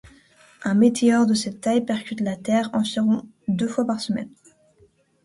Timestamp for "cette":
1.35-1.61